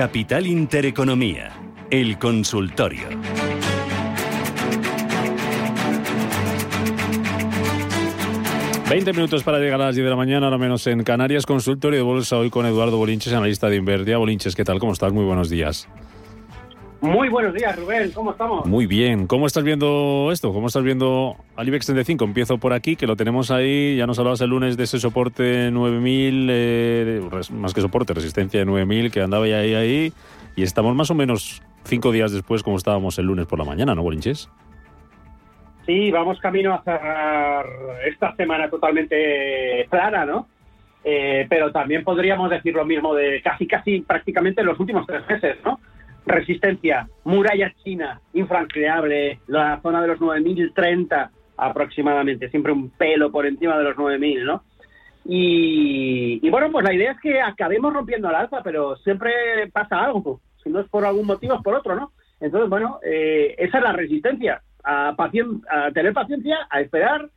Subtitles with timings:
[0.00, 1.52] Capital Intereconomía,
[1.90, 3.06] el consultorio.
[8.88, 11.98] Veinte minutos para llegar a las 10 de la mañana, ahora menos en Canarias, consultorio
[11.98, 14.16] de bolsa hoy con Eduardo Bolinches, analista de Invertia.
[14.16, 14.78] Bolinches, ¿qué tal?
[14.78, 15.12] ¿Cómo estás?
[15.12, 15.86] Muy buenos días.
[17.00, 18.12] Muy buenos días, Rubén.
[18.12, 18.66] ¿Cómo estamos?
[18.66, 19.26] Muy bien.
[19.26, 20.52] ¿Cómo estás viendo esto?
[20.52, 22.24] ¿Cómo estás viendo al IBEX 35?
[22.24, 23.96] Empiezo por aquí, que lo tenemos ahí.
[23.96, 27.20] Ya nos hablabas el lunes de ese soporte 9000, eh,
[27.52, 30.12] más que soporte, resistencia de 9000, que andaba ahí, ahí.
[30.56, 33.94] Y estamos más o menos cinco días después, como estábamos el lunes por la mañana,
[33.94, 34.50] ¿no, Bolinches?
[35.86, 37.64] Sí, vamos camino a cerrar
[38.06, 40.48] esta semana totalmente clara, ¿no?
[41.02, 45.56] Eh, pero también podríamos decir lo mismo de casi, casi prácticamente los últimos tres meses,
[45.64, 45.80] ¿no?
[46.30, 53.76] Resistencia, muralla china, infranqueable, la zona de los 9.030 aproximadamente, siempre un pelo por encima
[53.78, 54.64] de los 9.000, ¿no?
[55.24, 59.30] Y, bueno, pues la idea es que acabemos rompiendo al alza, pero siempre
[59.72, 62.12] pasa algo, si no es por algún motivo es por otro, ¿no?
[62.40, 67.28] Entonces, bueno, eh, esa es la resistencia, a, a, tener paciencia, a esperar,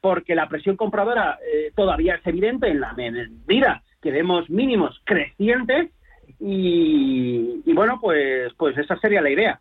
[0.00, 5.90] porque la presión compradora eh, todavía es evidente en la medida que vemos mínimos crecientes
[6.38, 9.60] y, bueno, pues, pues esa sería la idea.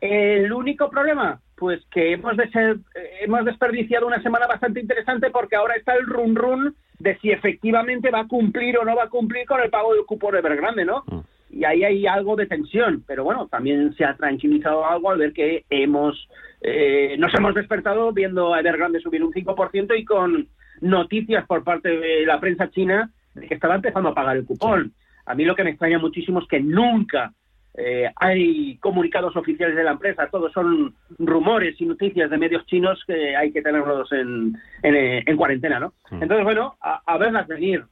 [0.00, 2.76] El único problema, pues que hemos, de ser,
[3.22, 8.10] hemos desperdiciado una semana bastante interesante porque ahora está el run run de si efectivamente
[8.10, 10.84] va a cumplir o no va a cumplir con el pago del cupo de Evergrande,
[10.84, 11.04] ¿no?
[11.50, 15.32] Y ahí hay algo de tensión, pero bueno, también se ha tranquilizado algo al ver
[15.32, 16.28] que hemos
[16.66, 20.48] eh, nos hemos despertado viendo a Evergrande subir un 5% y con
[20.80, 24.94] noticias por parte de la prensa china de que estaba empezando a pagar el cupón.
[25.26, 27.32] A mí lo que me extraña muchísimo es que nunca
[27.76, 33.02] eh, hay comunicados oficiales de la empresa, todos son rumores y noticias de medios chinos
[33.04, 35.94] que hay que tenerlos en, en, cuarentena, ¿no?
[36.08, 36.22] Hmm.
[36.22, 37.84] Entonces, bueno, a, verlas venir.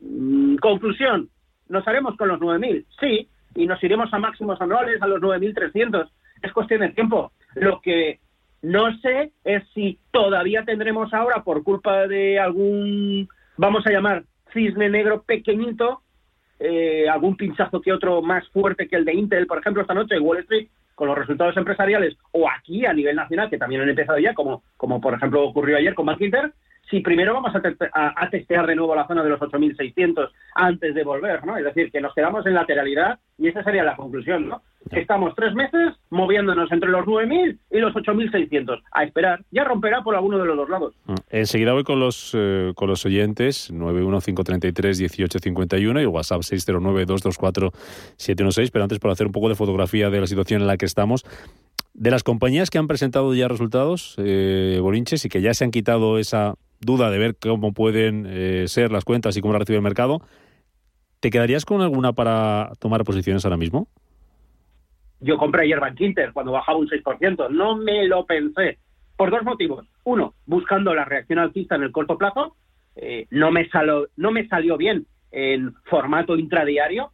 [0.00, 1.28] Mm, conclusión,
[1.68, 2.86] ¿nos haremos con los 9.000?
[2.98, 6.08] Sí, y nos iremos a máximos anuales, a los 9.300.
[6.42, 7.32] Es cuestión de tiempo.
[7.54, 8.20] Lo que
[8.62, 14.88] no sé es si todavía tendremos ahora, por culpa de algún, vamos a llamar, cisne
[14.88, 16.00] negro pequeñito,
[16.58, 20.16] eh, algún pinchazo que otro más fuerte que el de Intel, por ejemplo, esta noche
[20.16, 23.90] en Wall Street, con los resultados empresariales, o aquí a nivel nacional, que también han
[23.90, 26.52] empezado ya, como, como por ejemplo ocurrió ayer con Bank Inter,
[26.90, 31.04] si primero vamos a, a, testear de nuevo la zona de los 8.600 antes de
[31.04, 31.56] volver, ¿no?
[31.56, 34.62] Es decir, que nos quedamos en lateralidad y esa sería la conclusión, ¿no?
[34.90, 38.82] Estamos tres meses moviéndonos entre los 9.000 y los 8.600.
[38.92, 39.42] A esperar.
[39.50, 40.94] Ya romperá por alguno de los dos lados.
[41.06, 41.14] Mm.
[41.30, 43.72] Enseguida voy con los, eh, con los oyentes.
[43.72, 48.70] 915331851 y WhatsApp 609224716.
[48.72, 51.24] Pero antes, para hacer un poco de fotografía de la situación en la que estamos.
[51.94, 55.70] De las compañías que han presentado ya resultados, eh, Bolinches, y que ya se han
[55.70, 59.78] quitado esa duda de ver cómo pueden eh, ser las cuentas y cómo la recibe
[59.78, 60.20] el mercado,
[61.20, 63.88] ¿te quedarías con alguna para tomar posiciones ahora mismo?
[65.20, 67.50] Yo compré ayer Bank Inter cuando bajaba un 6%.
[67.50, 68.78] No me lo pensé.
[69.16, 69.86] Por dos motivos.
[70.04, 72.56] Uno, buscando la reacción alcista en el corto plazo.
[72.96, 77.12] Eh, no, me salió, no me salió bien en formato intradiario.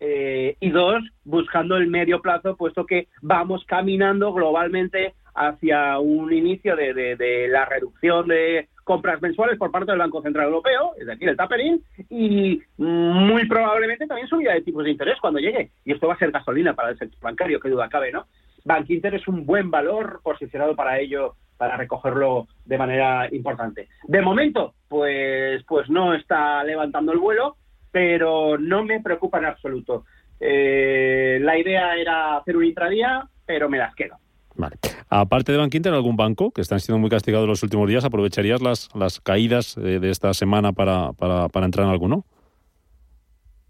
[0.00, 6.76] Eh, y dos, buscando el medio plazo, puesto que vamos caminando globalmente hacia un inicio
[6.76, 11.28] de, de la reducción de compras mensuales por parte del Banco Central Europeo, es decir,
[11.28, 11.78] el tapering,
[12.08, 15.72] y muy probablemente también subida de tipos de interés cuando llegue.
[15.84, 18.24] Y esto va a ser gasolina para el sector bancario, que duda cabe, ¿no?
[18.64, 23.88] Bank Inter es un buen valor posicionado para ello, para recogerlo de manera importante.
[24.04, 27.56] De momento, pues, pues no está levantando el vuelo,
[27.92, 30.06] pero no me preocupa en absoluto.
[30.40, 34.16] Eh, la idea era hacer un intradía, pero me las quedo.
[34.58, 34.76] Vale.
[35.08, 38.04] Aparte de Bank Inter, ¿algún banco que están siendo muy castigados los últimos días?
[38.04, 42.24] ¿Aprovecharías las, las caídas de, esta semana para, para, entrar en alguno?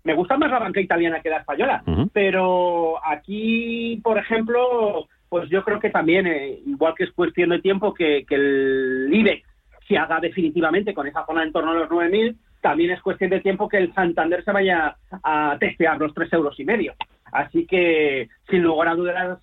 [0.03, 1.84] Me gusta más la banca italiana que la española,
[2.15, 7.60] pero aquí, por ejemplo, pues yo creo que también, eh, igual que es cuestión de
[7.60, 9.47] tiempo que, que el IBEX
[9.87, 13.41] se haga definitivamente con esa zona en torno a los 9.000, también es cuestión de
[13.41, 16.95] tiempo que el Santander se vaya a testear los tres euros y medio.
[17.30, 19.39] Así que, sin lugar a dudas,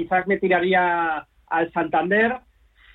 [0.00, 2.38] quizás me tiraría al Santander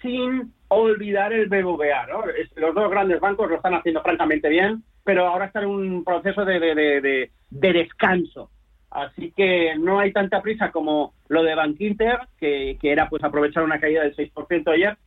[0.02, 2.08] sin olvidar el BBVA.
[2.08, 2.24] ¿no?
[2.56, 6.44] Los dos grandes bancos lo están haciendo francamente bien, pero ahora están en un proceso
[6.46, 8.50] de, de, descanso.
[8.90, 13.64] Así que no hay tanta prisa como lo de Bank Inter, que, era pues aprovechar
[13.64, 14.98] una caída del 6% ayer.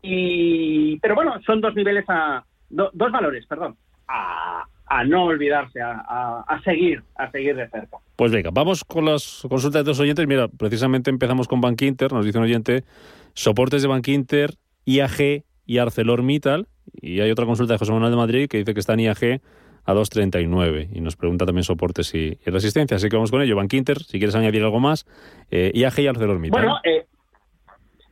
[0.00, 3.76] Y, pero bueno, son dos niveles a, dos valores, perdón,
[4.06, 7.98] a, a no olvidarse, a, a, seguir, a seguir de cerca.
[8.16, 10.26] Pues venga, vamos con las consultas de los oyentes.
[10.26, 12.84] Mira, precisamente empezamos con Bank Inter, nos dice un oyente,
[13.34, 14.54] soportes de Bank Inter,
[14.84, 16.66] IAG y ArcelorMittal.
[17.00, 19.40] Y hay otra consulta de José Manuel de Madrid que dice que está en IAG
[19.84, 22.96] a 2.39 y nos pregunta también soportes y, resistencia.
[22.96, 23.56] Así que vamos con ello.
[23.56, 25.06] Bank Inter, si quieres añadir algo más.
[25.50, 26.60] Eh, IAG y ArcelorMittal.
[26.62, 27.06] Bueno, eh,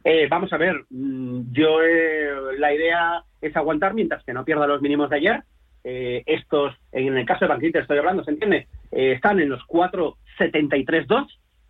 [0.09, 0.85] eh, vamos a ver.
[0.89, 2.29] Mm, yo eh,
[2.59, 5.43] la idea es aguantar mientras que no pierda los mínimos de ayer.
[5.87, 8.67] Estos, en el caso de Bank estoy hablando, ¿se entiende?
[8.91, 11.27] están en los 4.73.2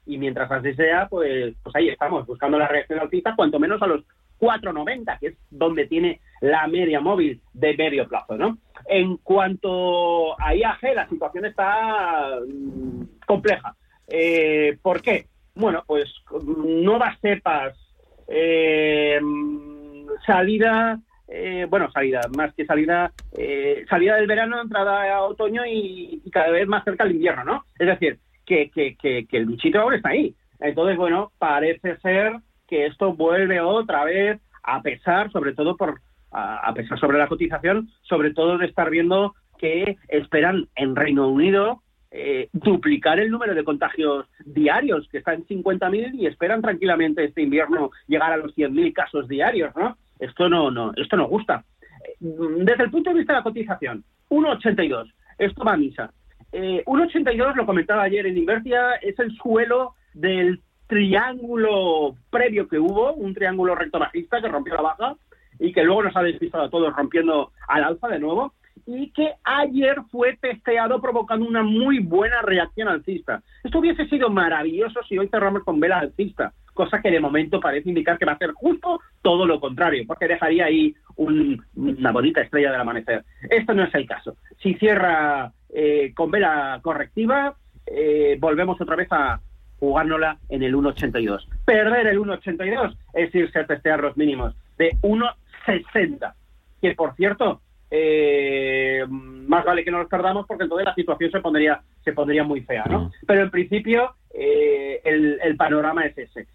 [0.07, 3.87] y mientras así sea, pues, pues ahí estamos, buscando la reacción alcista, cuanto menos a
[3.87, 4.05] los
[4.39, 8.59] 4,90, que es donde tiene la media móvil de medio plazo, ¿no?
[8.87, 13.75] En cuanto a IAG, la situación está mm, compleja.
[14.07, 15.27] Eh, ¿Por qué?
[15.55, 16.05] Bueno, pues
[16.45, 17.77] nuevas cepas,
[18.29, 19.19] eh,
[20.25, 23.13] salida, eh, bueno, salida, más que salida,
[23.89, 27.65] salida del verano, entrada a otoño y, cada vez más cerca al invierno, ¿no?
[27.79, 30.35] Es decir, que, que el bichito ahora está ahí.
[30.61, 32.37] Entonces, bueno, parece ser
[32.69, 36.01] que esto vuelve otra vez a pesar, sobre todo por
[36.33, 41.83] a pesar sobre la cotización, sobre todo de estar viendo que esperan en Reino Unido
[42.11, 47.43] eh, duplicar el número de contagios diarios, que está en 50.000 y esperan tranquilamente este
[47.43, 49.97] invierno llegar a los 100.000 casos diarios, ¿no?
[50.19, 51.65] Esto no, no, esto no gusta.
[52.19, 56.13] Desde el punto de vista de la cotización, 1,82, esto va a misa.
[56.53, 63.13] Eh, 1,82, lo comentaba ayer en Invertia, es el suelo del triángulo previo que hubo,
[63.15, 65.17] un triángulo recto bajista que rompió la baja
[65.59, 68.55] y que luego nos ha despistado a todos rompiendo al alza de nuevo
[68.87, 73.43] y que ayer fue testeado provocando una muy buena reacción alcista.
[73.65, 77.89] Esto hubiese sido maravilloso si hoy cerramos con vela alcista, cosa que de momento parece
[77.89, 82.71] indicar que va a ser justo todo lo contrario, porque dejaría ahí una bonita estrella
[82.71, 83.25] del amanecer.
[83.51, 84.37] Esto no es el caso.
[84.63, 87.57] Si cierra eh, con vela correctiva,
[87.87, 89.41] eh, volvemos otra vez a,
[89.79, 91.47] jugándola en el 1.82.
[91.65, 96.35] Perder el 1.82 es irse a testear los mínimos de 1.60,
[96.81, 101.41] que por cierto, eh, más vale que no los perdamos porque entonces la situación se
[101.41, 103.05] pondría, se pondría muy fea, ¿no?
[103.05, 103.11] Mm.
[103.27, 106.47] Pero en principio eh, el, panorama es ese.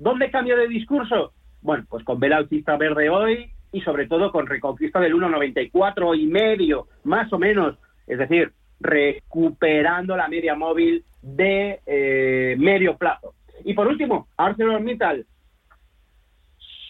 [0.00, 1.34] ¿Dónde cambio de discurso?
[1.60, 6.26] Bueno, pues con vela autista verde hoy y sobre todo con reconquista del 1.94 y
[6.26, 7.76] medio, más o menos,
[8.06, 8.50] es decir,
[8.80, 13.34] recuperando la media móvil de eh, medio plazo.
[13.62, 15.26] Y por último, ArcelorMittal,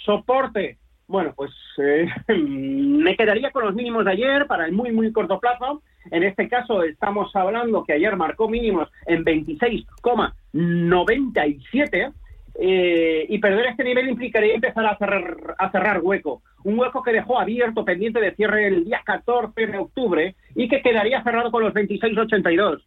[0.04, 0.78] soporte.
[1.08, 2.06] Bueno, pues eh,
[2.38, 5.82] me quedaría con los mínimos de ayer para el muy, muy corto plazo.
[6.12, 12.12] En este caso estamos hablando que ayer marcó mínimos en 26,97
[12.58, 16.42] eh, y perder este nivel implicaría empezar a cerrar, a cerrar hueco.
[16.64, 20.82] Un hueco que dejó abierto pendiente de cierre el día 14 de octubre y que
[20.82, 22.82] quedaría cerrado con los 26,82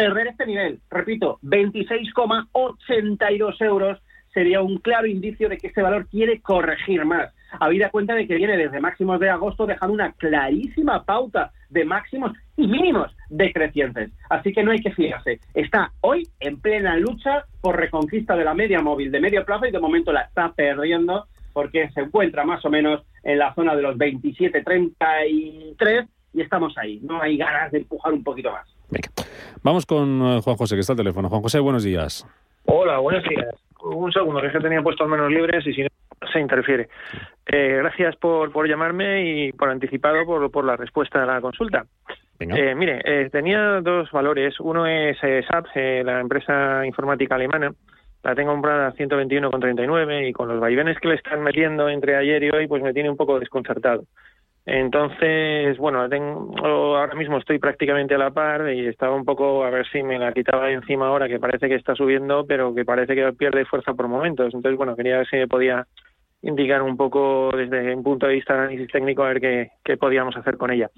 [0.00, 3.98] perder este nivel, repito, 26,82 euros
[4.32, 7.34] sería un claro indicio de que este valor quiere corregir más.
[7.58, 12.32] Habida cuenta de que viene desde máximos de agosto dejando una clarísima pauta de máximos
[12.56, 14.10] y mínimos decrecientes.
[14.30, 15.38] Así que no hay que fiarse.
[15.52, 19.70] Está hoy en plena lucha por reconquista de la media móvil de medio plazo y
[19.70, 23.82] de momento la está perdiendo porque se encuentra más o menos en la zona de
[23.82, 27.00] los 27.33 y estamos ahí.
[27.02, 28.68] No hay ganas de empujar un poquito más.
[29.62, 31.28] Vamos con eh, Juan José, que está al teléfono.
[31.28, 32.26] Juan José, buenos días.
[32.64, 33.54] Hola, buenos días.
[33.82, 35.88] Un segundo, que es que tenía puestos menos libres y si no
[36.32, 36.88] se interfiere.
[37.46, 41.86] Eh, gracias por, por llamarme y por anticipado por, por la respuesta a la consulta.
[42.40, 44.58] Eh, mire, eh, tenía dos valores.
[44.60, 45.66] Uno es SAP,
[46.04, 47.72] la empresa informática alemana.
[48.22, 52.42] La tengo comprada a 121,39 y con los vaivenes que le están metiendo entre ayer
[52.42, 54.04] y hoy, pues me tiene un poco desconcertado.
[54.66, 56.54] Entonces, bueno, tengo,
[56.96, 60.18] ahora mismo estoy prácticamente a la par y estaba un poco a ver si me
[60.18, 63.94] la quitaba encima ahora, que parece que está subiendo, pero que parece que pierde fuerza
[63.94, 64.52] por momentos.
[64.54, 65.86] Entonces, bueno, quería ver si me podía
[66.42, 69.96] indicar un poco desde un punto de vista de análisis técnico a ver qué, qué
[69.96, 70.90] podíamos hacer con ella.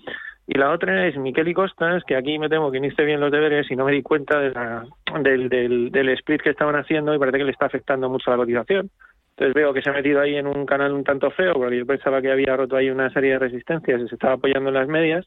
[0.46, 3.20] Y la otra es Miquel y Costas, que aquí me temo que no hice bien
[3.20, 4.84] los deberes y no me di cuenta de la,
[5.20, 8.36] del, del, del split que estaban haciendo y parece que le está afectando mucho la
[8.36, 8.90] cotización.
[9.30, 11.86] Entonces veo que se ha metido ahí en un canal un tanto feo, porque yo
[11.86, 14.88] pensaba que había roto ahí una serie de resistencias y se estaba apoyando en las
[14.88, 15.26] medias,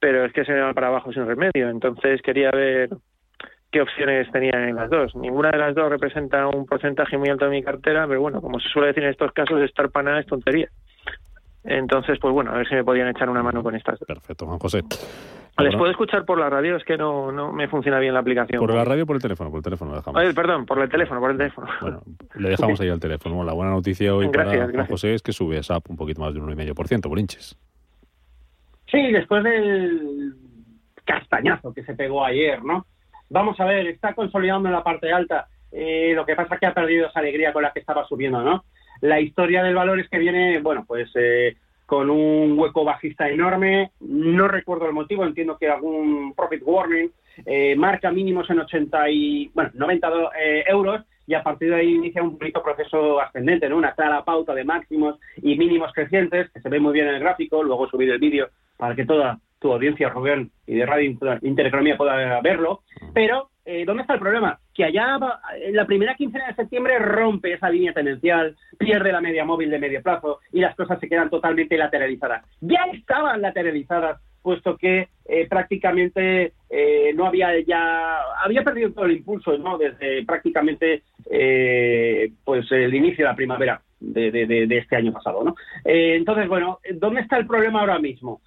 [0.00, 1.68] pero es que se va para abajo sin remedio.
[1.68, 2.88] Entonces quería ver
[3.70, 5.14] qué opciones tenía en las dos.
[5.14, 8.58] Ninguna de las dos representa un porcentaje muy alto de mi cartera, pero bueno, como
[8.60, 10.68] se suele decir en estos casos, estar para nada es tontería.
[11.62, 13.98] Entonces, pues bueno, a ver si me podían echar una mano con estas.
[14.00, 14.82] Perfecto, Juan José.
[15.58, 16.76] ¿Les puedo escuchar por la radio?
[16.76, 18.60] Es que no, no me funciona bien la aplicación.
[18.60, 19.50] ¿Por la radio o por el teléfono?
[19.50, 20.34] Por el teléfono lo dejamos.
[20.34, 21.68] perdón, por el teléfono, por el teléfono.
[21.82, 22.02] Bueno,
[22.36, 23.44] le dejamos ahí al teléfono.
[23.44, 26.40] la buena noticia hoy para Juan José es que sube SAP un poquito más de
[26.40, 27.58] un 1,5% por hinches.
[28.90, 30.34] Sí, después del
[31.04, 32.86] castañazo que se pegó ayer, ¿no?
[33.30, 35.48] Vamos a ver, está consolidando en la parte alta.
[35.72, 38.42] Eh, lo que pasa es que ha perdido esa alegría con la que estaba subiendo,
[38.42, 38.64] ¿no?
[39.00, 41.56] La historia del valor es que viene, bueno, pues eh,
[41.86, 43.92] con un hueco bajista enorme.
[44.00, 47.10] No recuerdo el motivo, entiendo que algún profit warning.
[47.46, 51.94] Eh, marca mínimos en 80 y, bueno, 90 eh, euros y a partir de ahí
[51.94, 53.76] inicia un bonito proceso ascendente, ¿no?
[53.76, 57.20] Una clara pauta de máximos y mínimos crecientes que se ve muy bien en el
[57.20, 57.62] gráfico.
[57.62, 62.40] Luego subir el vídeo para que toda tu audiencia, Rubén, y de Radio Intereconomía pueda
[62.40, 62.80] verlo.
[63.14, 64.58] Pero eh, ¿dónde está el problema?
[64.74, 65.18] Que allá
[65.62, 69.78] en la primera quincena de septiembre rompe esa línea tendencial, pierde la media móvil de
[69.78, 72.44] medio plazo y las cosas se quedan totalmente lateralizadas.
[72.60, 79.18] Ya estaban lateralizadas, puesto que eh, prácticamente eh, no había ya había perdido todo el
[79.18, 79.76] impulso, ¿no?
[79.76, 81.02] Desde prácticamente
[82.44, 85.54] pues el inicio de la primavera de, de este año pasado, ¿no?
[85.84, 88.40] entonces, bueno, ¿dónde está el problema ahora mismo?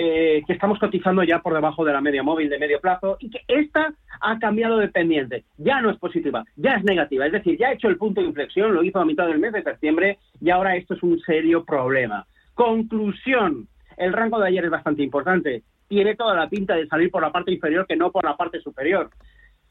[0.00, 3.30] Eh, que estamos cotizando ya por debajo de la media móvil de medio plazo y
[3.30, 5.42] que esta ha cambiado de pendiente.
[5.56, 7.26] Ya no es positiva, ya es negativa.
[7.26, 9.52] Es decir, ya ha hecho el punto de inflexión, lo hizo a mitad del mes
[9.52, 12.24] de septiembre y ahora esto es un serio problema.
[12.54, 15.64] Conclusión, el rango de ayer es bastante importante.
[15.88, 18.60] Tiene toda la pinta de salir por la parte inferior que no por la parte
[18.60, 19.10] superior.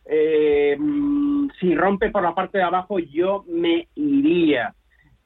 [0.04, 0.78] Eh,
[1.58, 4.76] si rompe por la parte de abajo, yo me iría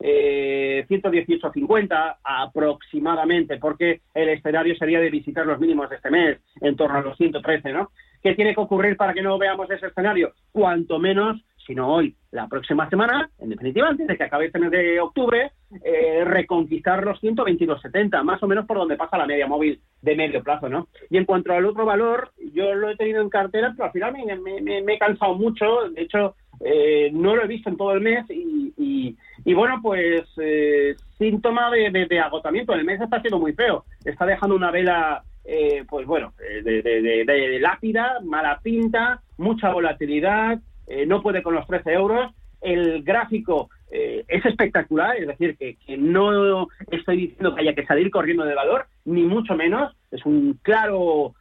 [0.02, 6.76] eh, 118.50 aproximadamente, porque el escenario sería de visitar los mínimos de este mes, en
[6.76, 7.92] torno a los 113, ¿no?
[8.22, 10.34] ¿Qué tiene que ocurrir para que no veamos ese escenario?
[10.52, 14.60] Cuanto menos, si no hoy, la próxima semana, en definitiva, antes de que acabe este
[14.60, 15.52] mes de octubre,
[15.84, 20.44] eh, reconquistar los 122.70, más o menos por donde pasa la media móvil de medio
[20.44, 20.88] plazo, ¿no?
[21.10, 24.14] Y en cuanto al otro valor, yo lo he tenido en cartera, pero al final
[24.14, 28.02] me, me he cansado mucho, de hecho, eh, no lo he visto en todo el
[28.02, 29.18] mes y,
[29.54, 32.74] bueno, pues eh, síntoma de, agotamiento.
[32.74, 33.86] El mes está siendo muy feo.
[34.04, 36.34] Está dejando una vela, eh, pues bueno,
[36.64, 40.60] de, lápida, mala pinta, mucha volatilidad,
[41.08, 42.32] no puede con los 13 euros.
[42.62, 48.12] El gráfico es espectacular, es decir, que, que, no estoy diciendo que haya que salir
[48.12, 49.96] corriendo de valor, ni mucho menos.
[50.12, 51.34] Es un claro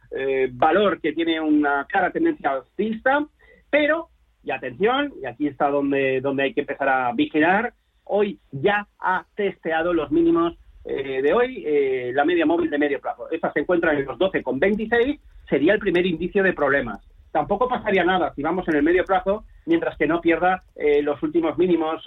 [0.53, 3.25] valor que tiene una clara tendencia alcista,
[3.69, 4.09] pero
[4.43, 7.73] y atención, y aquí está donde, donde hay que empezar a vigilar,
[8.05, 12.99] hoy ya ha testeado los mínimos eh, de hoy, eh, la media móvil de medio
[12.99, 13.29] plazo.
[13.29, 16.99] Esta se encuentra en los 12,26, sería el primer indicio de problemas.
[17.31, 21.21] Tampoco pasaría nada si vamos en el medio plazo, mientras que no pierda eh, los
[21.23, 22.03] últimos mínimos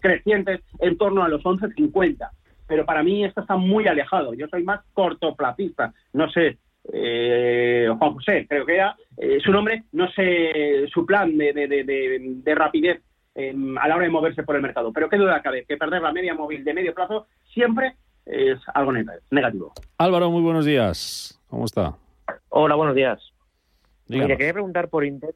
[0.00, 2.30] crecientes en torno a los 11,50.
[2.66, 4.34] Pero para mí esto está muy alejado.
[4.34, 5.92] Yo soy más cortoplacista.
[6.12, 6.58] No sé,
[6.92, 13.02] eh, Juan José, creo que era eh, su nombre, no sé su plan de, rapidez
[13.34, 14.92] em, a la hora de moverse por el mercado.
[14.92, 17.94] Pero qué duda cabe, que perder la media móvil de medio plazo siempre
[18.26, 19.72] es algo negativo.
[19.98, 21.40] Álvaro, muy buenos días.
[21.48, 21.94] ¿Cómo está?
[22.48, 23.20] Hola, buenos días.
[24.08, 25.34] quería preguntar por Intel,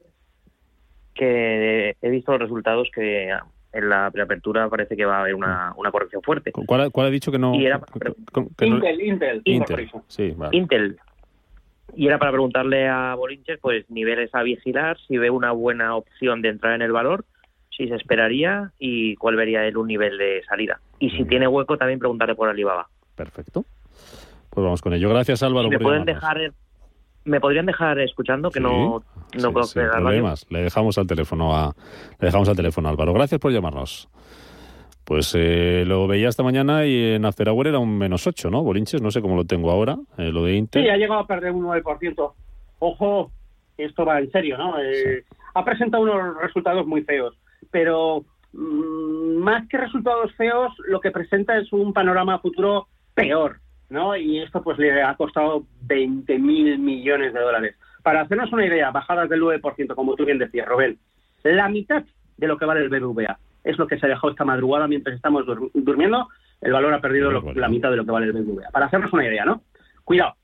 [1.13, 3.29] que he visto los resultados que
[3.71, 6.51] en la preapertura parece que va a haber una, corrección fuerte.
[6.51, 7.53] ¿Cuál, ha dicho que no?
[7.53, 9.89] Intel, Intel, Intel,
[10.51, 10.99] Intel.
[11.95, 16.41] Y era para preguntarle a Bolinches, pues niveles a vigilar, si ve una buena opción
[16.41, 17.25] de entrar en el valor,
[17.79, 20.81] si se esperaría y cuál vería él un nivel de salida.
[20.99, 22.89] Y si tiene hueco, también preguntarle por Alibaba.
[23.15, 23.63] Perfecto.
[24.49, 25.07] Pues vamos con ello.
[25.07, 25.69] Gracias, Álvaro.
[25.69, 26.51] me pueden dejar,
[27.23, 29.01] me podrían dejar escuchando que no,
[29.41, 29.79] no puedo sí,
[30.49, 31.73] Le dejamos al teléfono a,
[32.19, 33.13] le dejamos al teléfono, Álvaro.
[33.13, 34.09] Gracias por llamarnos.
[35.05, 38.61] Pues eh, lo veía esta mañana y en After era un menos 8, ¿no?
[38.61, 40.83] Bolinches, no sé cómo lo tengo ahora, eh, lo de Inter.
[40.83, 42.33] Sí, ha llegado a perder un 9%.
[42.79, 43.31] Ojo,
[43.77, 44.77] esto va en serio, ¿no?
[44.81, 47.38] Eh, ha presentado unos resultados muy feos,
[47.71, 53.59] pero mm, más que resultados feos, lo que presenta es un panorama futuro peor,
[53.89, 54.15] ¿no?
[54.15, 57.75] Y esto pues le ha costado 20 mil millones de dólares.
[58.03, 60.97] Para hacernos una idea, bajadas del 9%, como tú bien decías, Robel,
[61.43, 62.03] la mitad
[62.37, 65.45] de lo que vale el BBVA es lo que se dejó esta madrugada mientras estamos
[65.73, 66.27] durmiendo.
[66.61, 68.69] El valor ha perdido la mitad de lo que vale el BBVA.
[68.71, 69.63] Para hacernos una idea, ¿no?
[70.03, 70.35] Cuidado.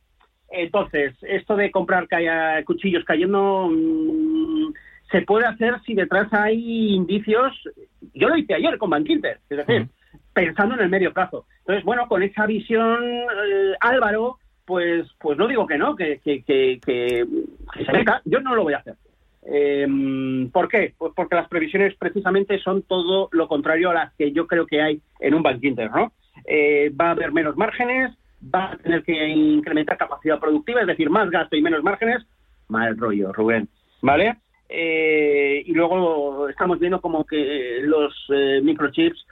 [0.50, 2.08] Entonces, esto de comprar
[2.66, 4.74] cuchillos cayendo mm,
[5.12, 7.54] se puede hacer si detrás hay indicios.
[8.14, 9.88] Yo lo hice ayer con Bankinter, es decir,
[10.34, 11.46] pensando en el medio plazo.
[11.60, 16.44] Entonces, bueno, con esa visión, eh, Álvaro, pues, pues no digo que no, que, que,
[16.44, 17.26] que, que
[17.86, 18.22] se venga.
[18.26, 18.96] Yo no lo voy a hacer.
[19.48, 19.88] Eh,
[20.52, 20.94] ¿Por qué?
[20.98, 24.82] Pues porque las previsiones precisamente son todo lo contrario a las que yo creo que
[24.82, 26.12] hay en un Bank Inter, ¿no?
[26.46, 28.12] Eh, va a haber menos márgenes,
[28.44, 32.26] va a tener que incrementar capacidad productiva, es decir, más gasto y menos márgenes.
[32.68, 33.70] Mal rollo, Rubén,
[34.02, 34.36] ¿vale?
[34.68, 39.26] Eh, y luego estamos viendo como que los eh, microchips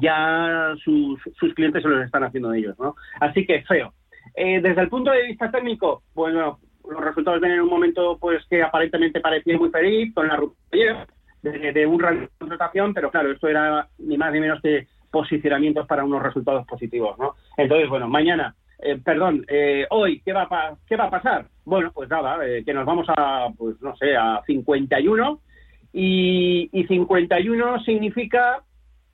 [0.00, 2.96] ya sus, sus, clientes se los están haciendo ellos, ¿no?
[3.20, 3.92] Así que feo.
[4.34, 6.58] desde el punto de vista técnico, bueno,
[6.90, 11.06] los resultados vienen en un momento pues que aparentemente parecía muy feliz con la ruptura
[11.42, 14.88] de, de un rango de contratación, pero claro, esto era ni más ni menos que,
[15.12, 17.36] posicionamientos para unos resultados positivos, ¿no?
[17.56, 21.46] Entonces, bueno, mañana, eh, perdón, eh, hoy, ¿qué va, a ¿qué va a pasar?
[21.64, 25.40] Bueno, pues nada, que nos vamos a, pues no sé, a 51
[25.92, 28.62] y, y 51 significa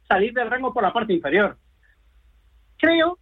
[0.07, 1.57] salir del rango por la parte inferior.
[2.79, 3.19] Creo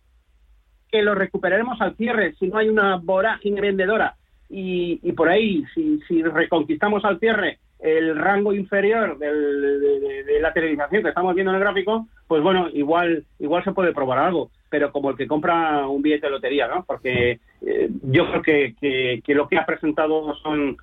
[0.91, 4.17] que lo recuperaremos al cierre si no hay una vorágine vendedora
[4.49, 11.03] y, y por ahí, si, si reconquistamos al cierre el rango inferior de, la televisación
[11.03, 14.93] que estamos viendo en el gráfico, pues bueno, igual igual se puede probar algo, pero
[14.93, 16.85] como el que compra un billete de lotería, ¿no?
[16.85, 20.77] Porque eh, yo creo que, que, lo que ha presentado son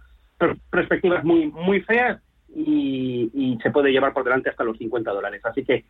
[0.70, 2.22] perspectivas muy muy feas
[2.56, 5.42] y, y, se puede llevar por delante hasta los 50 dólares.
[5.44, 5.86] Así que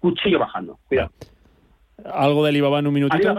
[0.00, 1.10] cuchillo bajando, cuidado.
[2.04, 3.34] ¿Algo de Alibaba en un minutito?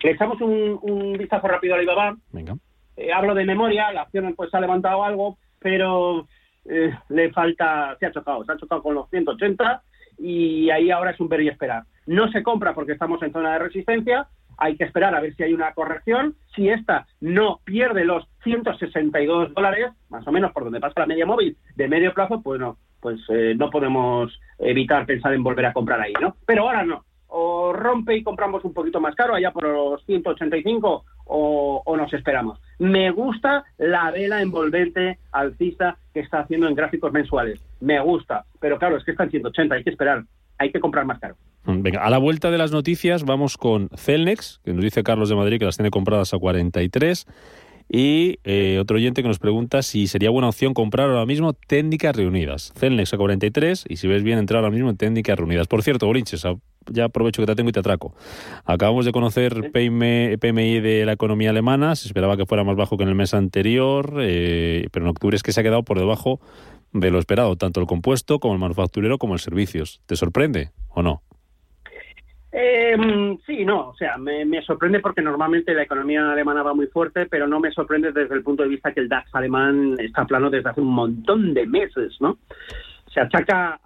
[0.00, 2.16] Le echamos un, un vistazo rápido a Alibaba.
[2.30, 2.56] Venga.
[2.96, 6.26] Eh, hablo de memoria, la acción pues ha levantado algo, pero
[6.64, 9.82] eh, le falta, se ha chocado, se ha chocado con los 180
[10.18, 11.84] y ahí ahora es un ver y esperar.
[12.06, 15.42] No se compra porque estamos en zona de resistencia, hay que esperar a ver si
[15.42, 16.34] hay una corrección.
[16.54, 21.26] Si esta no pierde los 162 dólares, más o menos por donde pasa la media
[21.26, 25.72] móvil de medio plazo, pues no, pues eh, no podemos evitar pensar en volver a
[25.72, 26.36] comprar ahí, ¿no?
[26.46, 27.04] Pero ahora no.
[27.28, 32.12] O rompe y compramos un poquito más caro, allá por los 185, o, o nos
[32.14, 32.58] esperamos.
[32.78, 37.60] Me gusta la vela envolvente alcista que está haciendo en gráficos mensuales.
[37.80, 38.44] Me gusta.
[38.60, 40.24] Pero claro, es que está en 180, hay que esperar.
[40.58, 41.36] Hay que comprar más caro.
[41.64, 45.28] Mm, venga, a la vuelta de las noticias vamos con Celnex, que nos dice Carlos
[45.28, 47.26] de Madrid que las tiene compradas a 43.
[47.88, 52.16] Y eh, otro oyente que nos pregunta si sería buena opción comprar ahora mismo técnicas
[52.16, 52.72] reunidas.
[52.76, 55.68] Celnex a 43 y si ves bien entrar ahora mismo en técnicas reunidas.
[55.68, 56.44] Por cierto, Bolinches,
[56.90, 58.14] ya aprovecho que te tengo y te atraco.
[58.64, 62.96] Acabamos de conocer PMI, PMI de la economía alemana, se esperaba que fuera más bajo
[62.96, 65.98] que en el mes anterior, eh, pero en octubre es que se ha quedado por
[65.98, 66.40] debajo
[66.92, 70.00] de lo esperado, tanto el compuesto como el manufacturero como el servicios.
[70.06, 71.22] ¿Te sorprende o no?
[72.58, 72.96] Eh,
[73.44, 77.46] sí, no, o sea, me, sorprende porque normalmente la economía alemana va muy fuerte, pero
[77.46, 80.70] no me sorprende desde el punto de vista que el DAX alemán está plano desde
[80.70, 82.38] hace un montón de meses, ¿no?
[83.12, 83.78] Se achaca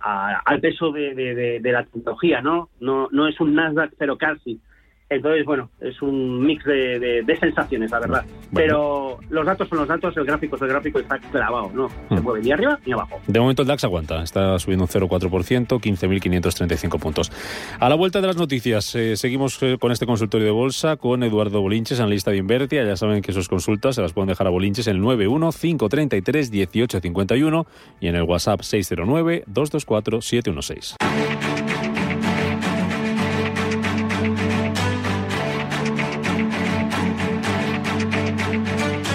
[0.00, 2.68] al peso de, la tecnología, ¿no?
[2.80, 3.08] ¿no?
[3.10, 4.60] No es un Nasdaq, pero casi.
[5.10, 8.26] Entonces, bueno, es un mix de, sensaciones, la verdad.
[8.52, 11.88] Pero los datos son los datos, el gráfico es el gráfico y está clavado, ¿no?
[12.08, 12.22] Se mm.
[12.22, 13.18] mueve ni arriba ni abajo.
[13.26, 17.32] De momento el DAX aguanta, está subiendo un 0,4%, 15.535 puntos.
[17.80, 21.22] A la vuelta de las noticias, eh, seguimos eh, con este consultorio de bolsa con
[21.22, 22.84] Eduardo Bolinches, analista de Invertia.
[22.84, 27.66] Ya saben que sus consultas se las pueden dejar a Bolinches en el 915331851
[28.00, 30.96] y en el WhatsApp 609 224 716.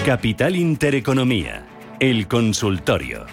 [0.04, 1.66] Capital Intereconomía,
[1.98, 3.24] el consultorio.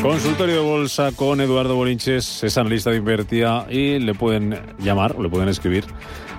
[0.00, 5.28] Consultorio de bolsa con Eduardo Bolinches, es analista de Invertia y le pueden llamar le
[5.28, 5.84] pueden escribir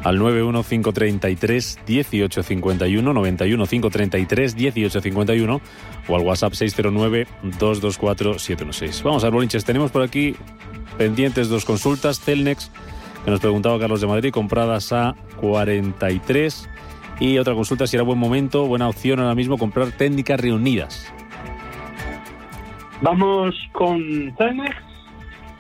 [0.06, 5.62] al 91533 1851 91533 1851
[6.08, 7.28] o al WhatsApp 609
[7.60, 9.04] 224 716.
[9.04, 10.34] Vamos a ver, Bolinches, tenemos por aquí
[10.98, 12.72] pendientes dos consultas, Celnex
[13.28, 16.70] que nos preguntaba Carlos de Madrid, compradas a 43.
[17.20, 21.14] Y otra consulta, si era buen momento, buena opción ahora mismo comprar técnicas reunidas.
[23.02, 24.78] Vamos con Celnex.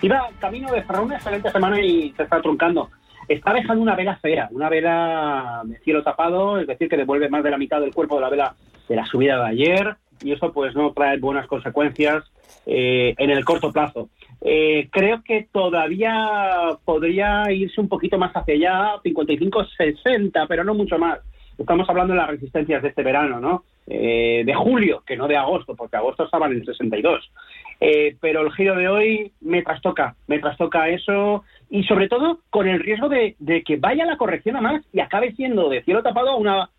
[0.01, 2.89] Iba camino de cerrar una excelente semana y se está truncando.
[3.27, 7.43] Está dejando una vela fea, una vela de cielo tapado, es decir, que devuelve más
[7.43, 8.55] de la mitad del cuerpo de la vela
[8.87, 12.23] de la subida de ayer y eso pues no trae buenas consecuencias
[12.65, 14.09] eh, en el corto plazo.
[14.41, 20.97] Eh, creo que todavía podría irse un poquito más hacia allá, 55-60, pero no mucho
[20.97, 21.19] más.
[21.57, 23.63] Estamos hablando de las resistencias de este verano, ¿no?
[23.87, 27.31] Eh, de julio, que no de agosto, porque agosto estaban en 62.
[27.79, 32.67] Eh, pero el giro de hoy me trastoca, me trastoca eso y sobre todo con
[32.67, 36.03] el riesgo de, de que vaya la corrección a más y acabe siendo de cielo
[36.03, 36.69] tapado una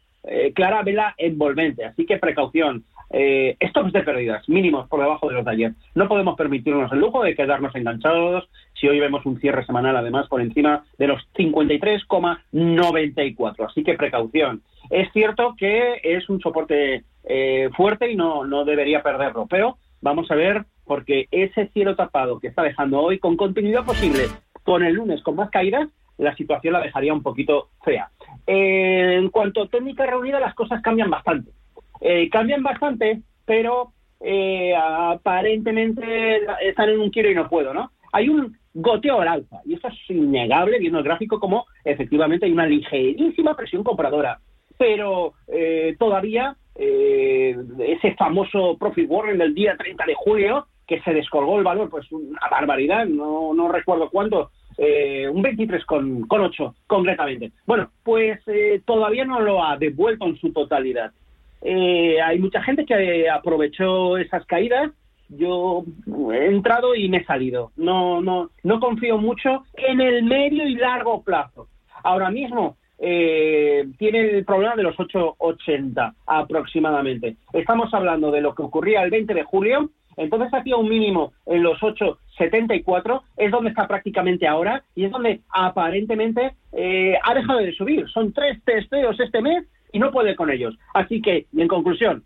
[0.54, 1.86] clara vela envolvente.
[1.86, 5.72] Así que precaución eh, stops de pérdidas mínimos por debajo de los de ayer.
[5.94, 10.28] No podemos permitirnos el lujo de quedarnos enganchados si hoy vemos un cierre semanal además
[10.28, 13.66] por encima de los 53,94.
[13.66, 14.62] Así que precaución.
[14.90, 20.30] Es cierto que es un soporte eh, fuerte y no, no debería perderlo, pero vamos
[20.30, 24.24] a ver porque ese cielo tapado que está dejando hoy con continuidad posible
[24.62, 28.10] con el lunes con más caídas, la situación la dejaría un poquito fea.
[28.46, 31.52] Eh, en cuanto a técnica reunida, las cosas cambian bastante.
[32.00, 37.90] Eh, cambian bastante, pero eh, aparentemente están en un quiero y no puedo, ¿no?
[38.12, 42.52] Hay un goteo al alza, y esto es innegable viendo el gráfico como efectivamente hay
[42.52, 44.38] una ligerísima presión compradora,
[44.76, 51.12] pero eh, todavía eh, ese famoso profit warning del día 30 de julio, que se
[51.12, 56.40] descolgó el valor, pues una barbaridad, no, no recuerdo cuánto, eh, un 23 con, con
[56.40, 57.52] 8 concretamente.
[57.66, 61.12] Bueno, pues eh, todavía no lo ha devuelto en su totalidad.
[61.62, 64.90] Eh, hay mucha gente que aprovechó esas caídas.
[65.28, 65.84] Yo
[66.32, 67.72] he entrado y me he salido.
[67.76, 71.68] No, no, no confío mucho en el medio y largo plazo.
[72.02, 77.36] Ahora mismo eh, tiene el problema de los 8,80 aproximadamente.
[77.52, 81.62] Estamos hablando de lo que ocurría el 20 de julio, entonces hacía un mínimo en
[81.62, 87.72] los 8,74, es donde está prácticamente ahora y es donde aparentemente eh, ha dejado de
[87.72, 88.08] subir.
[88.08, 90.76] Son tres testeos este mes y no puede con ellos.
[90.94, 92.24] Así que, en conclusión,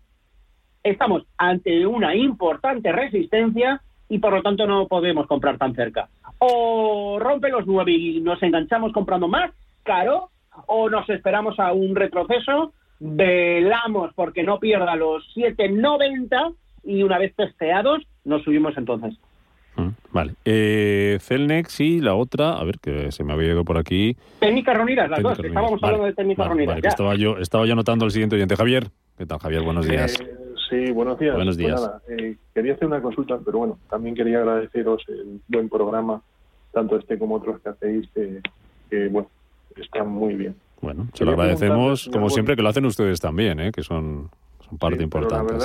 [0.83, 6.09] estamos ante una importante resistencia y por lo tanto no podemos comprar tan cerca.
[6.39, 9.51] O rompe los 9 y nos enganchamos comprando más
[9.83, 10.29] caro
[10.67, 17.35] o nos esperamos a un retroceso, velamos porque no pierda los 7,90 y una vez
[17.35, 19.17] testeados nos subimos entonces.
[20.13, 20.35] Vale.
[20.45, 24.15] Eh, Celnex y la otra, a ver, que se me había ido por aquí.
[24.39, 25.39] Técnicas reunidas, las dos.
[25.39, 26.79] Estábamos hablando de técnicas reunidas.
[26.83, 28.55] estaba, yo, estaba yo notando el siguiente oyente.
[28.55, 29.63] Javier, ¿qué tal, Javier?
[29.63, 30.19] Buenos días.
[30.21, 30.35] Eh,
[30.69, 31.35] sí, buenos días.
[31.35, 31.81] Buenos días.
[32.05, 36.21] Pues eh, quería hacer una consulta, pero bueno, también quería agradeceros el buen programa,
[36.71, 39.27] tanto este como otros que hacéis, que bueno,
[39.75, 40.55] está muy bien.
[40.83, 43.71] Bueno, se lo agradecemos, como siempre, que lo hacen ustedes también, ¿eh?
[43.71, 44.29] que son,
[44.67, 45.55] son parte importante.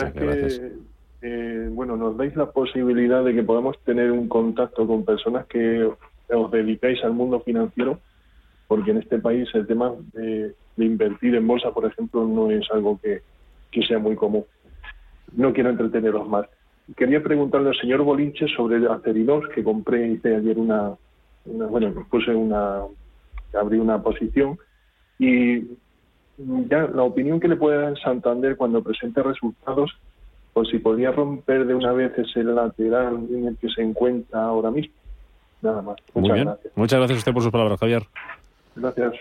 [1.22, 5.90] Eh, bueno, nos dais la posibilidad de que podamos tener un contacto con personas que
[6.28, 7.98] os dedicáis al mundo financiero,
[8.66, 13.00] porque en este país el tema de, invertir en bolsa, por ejemplo, no es algo
[13.02, 13.22] que,
[13.72, 14.44] que sea muy común.
[15.32, 16.46] No quiero entreteneros más.
[16.96, 20.92] Quería preguntarle al señor Bolinche sobre Acerinos, que compré, hice ayer una,
[21.46, 22.82] una bueno, puse una,
[23.54, 24.58] abrí una posición
[25.18, 25.66] y
[26.38, 29.98] ya la opinión que le puede dar Santander cuando presente resultados,
[30.64, 34.94] si podría romper de una vez ese lateral en el que se encuentra ahora mismo.
[35.62, 35.96] Nada más.
[36.14, 36.44] Muchas Muy bien.
[36.46, 36.76] Gracias.
[36.76, 38.02] Muchas gracias a usted por sus palabras, Javier.
[38.76, 39.14] Gracias.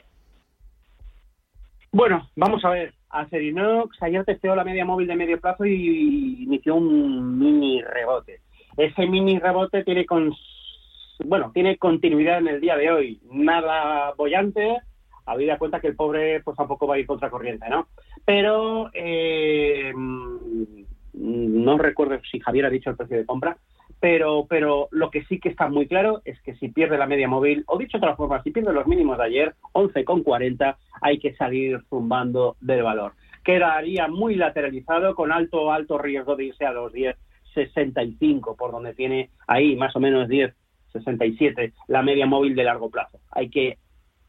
[1.91, 2.93] Bueno, vamos a ver.
[3.10, 8.41] Acerinox ayer testeó la media móvil de medio plazo y inició un mini rebote.
[8.76, 10.34] Ese mini rebote tiene con
[11.26, 13.19] bueno, tiene continuidad en el día de hoy.
[13.32, 14.78] Nada bollante,
[15.26, 17.88] habida cuenta que el pobre pues tampoco va a ir contra corriente, ¿no?
[18.26, 19.91] Pero eh,
[21.17, 23.58] no recuerdo si Javier ha dicho el precio de compra,
[23.99, 27.27] pero, pero lo que sí que está muy claro es que si pierde la media
[27.27, 31.36] móvil, o dicho de otra forma, si pierde los mínimos de ayer, 11,40, hay que
[31.36, 33.13] salir zumbando del valor.
[33.43, 39.30] Quedaría muy lateralizado con alto, alto riesgo de irse a los 10,65, por donde tiene
[39.47, 40.53] ahí más o menos 10
[40.93, 43.19] 67, la media móvil de largo plazo.
[43.32, 43.77] Hay que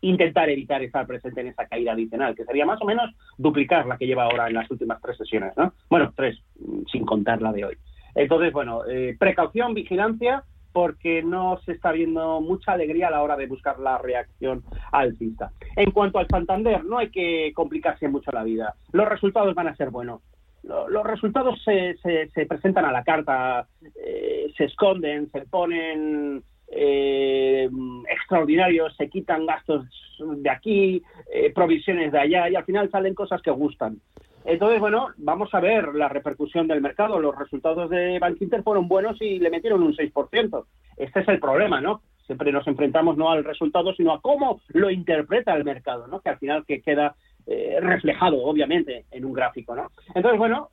[0.01, 3.97] intentar evitar estar presente en esa caída adicional, que sería más o menos duplicar la
[3.97, 5.73] que lleva ahora en las últimas tres sesiones, ¿no?
[5.89, 7.77] Bueno, tres, mm, sin contar la de hoy.
[8.15, 13.37] Entonces, bueno, eh, precaución, vigilancia, porque no se está viendo mucha alegría a la hora
[13.37, 15.51] de buscar la reacción alcista.
[15.77, 18.75] En cuanto al Santander, no hay que complicarse mucho la vida.
[18.93, 20.21] Los resultados van a ser buenos
[20.63, 23.67] los resultados se, se, presentan a la carta,
[24.05, 27.69] eh, se esconden, se ponen eh,
[28.11, 29.87] extraordinarios, se quitan gastos
[30.19, 31.03] de aquí,
[31.33, 34.01] eh, provisiones de allá y al final salen cosas que gustan.
[34.45, 37.21] Entonces, bueno, vamos a ver la repercusión del mercado.
[37.21, 40.65] Los resultados de Bank Inter fueron buenos y le metieron un 6%.
[40.97, 42.03] Este es el problema, ¿no?
[42.27, 46.21] Siempre nos enfrentamos no al resultado, sino a cómo lo interpreta el mercado, ¿no?
[46.21, 47.15] Que al final que queda
[47.47, 49.91] eh, reflejado, obviamente, en un gráfico, ¿no?
[50.15, 50.71] Entonces, bueno,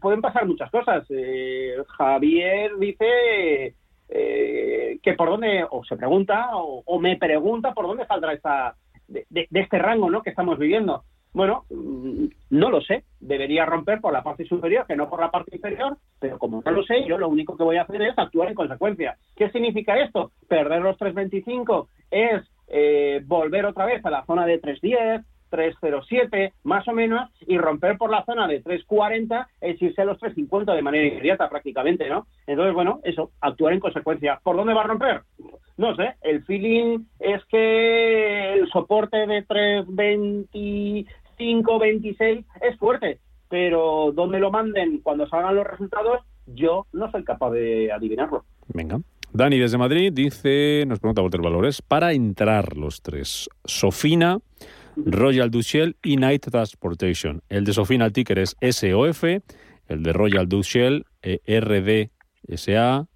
[0.00, 1.06] pueden pasar muchas cosas.
[1.96, 3.74] Javier dice
[4.08, 8.74] que por dónde, o se pregunta, o, me pregunta por dónde saldrá esta,
[9.08, 10.22] de, este rango, ¿no?
[10.22, 11.04] Que estamos viviendo.
[11.32, 13.04] Bueno, mm, no lo sé.
[13.20, 16.70] Debería romper por la parte superior, que no por la parte inferior, pero como no
[16.70, 19.16] lo sé, yo lo único que voy a hacer es actuar en consecuencia.
[19.34, 20.30] ¿Qué significa esto?
[20.48, 22.42] Perder los 3.25 es
[23.26, 28.10] volver otra vez a la zona de 3.10, 307 más o menos y romper por
[28.10, 32.26] la zona de 340 es irse a los 350 de manera inmediata prácticamente, ¿no?
[32.46, 34.40] Entonces, bueno, eso, actuar en consecuencia.
[34.42, 35.22] ¿Por dónde va a romper?
[35.76, 44.40] No sé, el feeling es que el soporte de 325, 26 es fuerte, pero donde
[44.40, 48.44] lo manden cuando salgan los resultados, yo no soy capaz de adivinarlo.
[48.68, 48.98] Venga.
[49.32, 54.38] Dani desde Madrid dice, nos pregunta Walter Valores, para entrar los tres, Sofina,
[54.96, 57.42] Royal Dutch Shell y Night Transportation.
[57.48, 63.06] El de Sofina, ticker es SOF, el de Royal Dutch Shell, eh, RDSA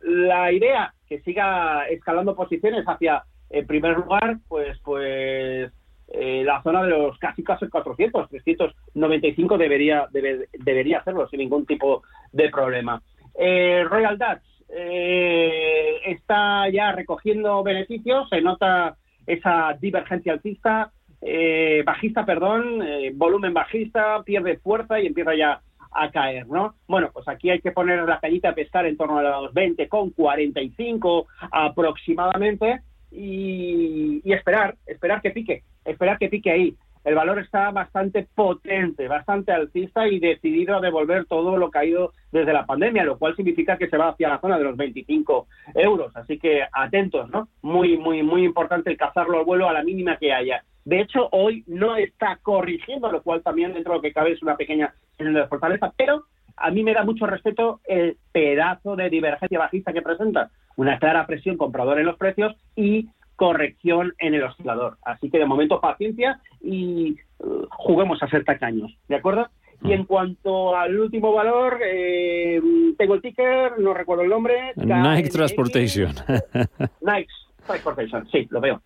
[0.00, 5.70] la idea que siga escalando posiciones hacia, en primer lugar, pues, pues
[6.08, 11.66] eh, la zona de los casi casi 400, 395 debería, debe, debería hacerlo sin ningún
[11.66, 13.00] tipo de problema.
[13.34, 22.26] Eh, Royal Dutch eh, está ya recogiendo beneficios, se nota esa divergencia alcista, eh, bajista,
[22.26, 25.60] perdón, eh, volumen bajista, pierde fuerza y empieza ya
[25.92, 26.74] a caer, ¿no?
[26.88, 29.88] Bueno, pues aquí hay que poner la cañita a pescar en torno a los 20
[29.88, 37.38] con 45 aproximadamente y, y esperar, esperar que pique, esperar que pique ahí el valor
[37.38, 43.04] está bastante potente, bastante alcista y decidido a devolver todo lo caído desde la pandemia,
[43.04, 46.16] lo cual significa que se va hacia la zona de los 25 euros.
[46.16, 47.48] Así que atentos, ¿no?
[47.62, 50.64] Muy, muy, muy importante el cazarlo al vuelo a la mínima que haya.
[50.84, 54.42] De hecho, hoy no está corrigiendo, lo cual también dentro de lo que cabe es
[54.42, 56.24] una pequeña de fortaleza, pero
[56.56, 61.26] a mí me da mucho respeto el pedazo de divergencia bajista que presenta, una clara
[61.26, 64.96] presión compradora en los precios y corrección en el oscilador.
[65.02, 69.48] Así que de momento paciencia y uh, juguemos a ser tacaños, ¿de acuerdo?
[69.82, 72.60] Y en cuanto al último valor, eh,
[72.96, 74.72] tengo el ticker, no recuerdo el nombre.
[74.76, 76.14] Nike Transportation.
[77.02, 77.28] Nike
[77.66, 78.80] Transportation, sí, lo veo.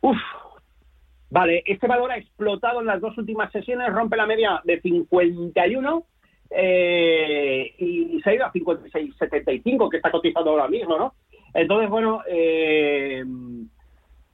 [0.00, 0.18] Uf,
[1.30, 6.04] vale, este valor ha explotado en las dos últimas sesiones, rompe la media de 51
[6.50, 11.14] eh, y se ha ido a 56,75, que está cotizando ahora mismo, ¿no?
[11.54, 13.24] Entonces, bueno, eh,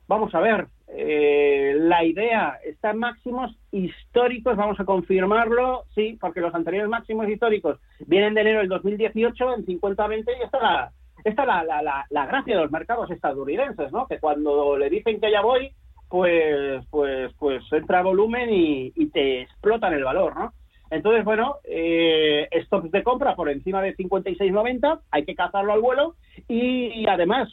[0.09, 0.66] vamos a ver.
[0.92, 7.28] Eh, la idea está en máximos históricos, vamos a confirmarlo, sí, porque los anteriores máximos
[7.28, 11.83] históricos vienen de enero del 2018 en 50-20 y esta es la, esta la, la,
[11.83, 14.09] la, la, gracia de los mercados estadounidenses, ¿no?
[14.09, 15.72] Que cuando le dicen que ya voy,
[16.09, 20.52] pues, pues, pues entra volumen y, y te explotan el valor, ¿no?
[20.90, 26.16] Entonces, bueno, eh, stocks de compra por encima de 56.90, hay que cazarlo al vuelo
[26.48, 27.48] y, además,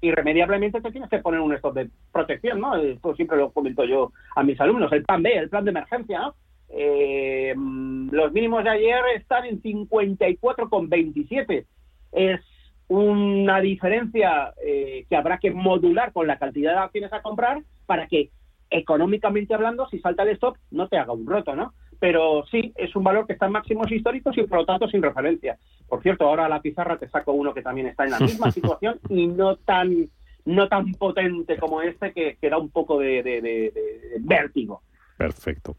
[0.00, 2.76] irremediablemente te tienes que poner un stop de protección, ¿no?
[2.76, 6.20] Esto siempre lo comento yo a mis alumnos, el plan B, el plan de emergencia,
[6.20, 6.34] ¿no?
[6.70, 11.66] Eh, los mínimos de ayer están en 54,27.
[12.12, 12.40] Es
[12.88, 18.06] una diferencia eh, que habrá que modular con la cantidad de acciones a comprar para
[18.06, 18.30] que
[18.70, 21.74] económicamente hablando, si salta el stop, no te haga un roto, ¿no?
[22.00, 25.02] Pero sí, es un valor que está en máximos históricos y por lo tanto sin
[25.02, 25.58] referencia.
[25.86, 28.50] Por cierto, ahora a la pizarra te saco uno que también está en la misma
[28.52, 30.08] situación y no tan
[30.46, 34.80] no tan potente como este que, que da un poco de, de, de, de, vértigo.
[35.18, 35.76] Perfecto.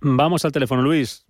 [0.00, 1.24] Vamos al teléfono, Luis.